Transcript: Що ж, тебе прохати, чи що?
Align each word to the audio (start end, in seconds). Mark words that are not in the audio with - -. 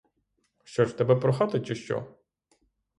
Що 0.63 0.85
ж, 0.85 0.97
тебе 0.97 1.15
прохати, 1.15 1.59
чи 1.61 1.75
що? 1.75 2.15